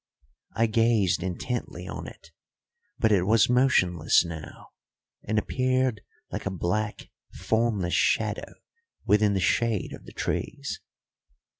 I 0.55 0.65
gazed 0.65 1.21
intently 1.21 1.87
on 1.87 2.07
it, 2.07 2.31
but 2.97 3.11
it 3.11 3.21
was 3.27 3.51
motionless 3.51 4.25
now, 4.25 4.69
and 5.27 5.37
appeared 5.37 6.01
like 6.31 6.47
a 6.47 6.49
black, 6.49 7.11
formless 7.35 7.93
shadow 7.93 8.55
within 9.05 9.35
the 9.35 9.39
shade 9.39 9.93
of 9.93 10.05
the 10.05 10.11
trees. 10.13 10.81